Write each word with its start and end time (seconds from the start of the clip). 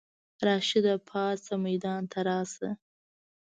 راشده 0.47 0.93
پاڅه 1.07 1.53
ميدان 1.65 2.01
ته 2.11 2.19
راشه! 2.27 2.69